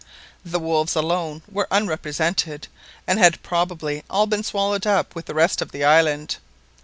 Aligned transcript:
The 0.43 0.57
wolves 0.59 0.95
alone 0.95 1.43
were 1.47 1.67
unrepresented, 1.69 2.67
and 3.05 3.19
had 3.19 3.43
probably 3.43 4.03
all 4.09 4.25
been 4.25 4.41
swallowed 4.41 4.87
up 4.87 5.13
with 5.13 5.27
the 5.27 5.35
rest 5.35 5.61
of 5.61 5.71
the 5.71 5.83
island. 5.83 6.37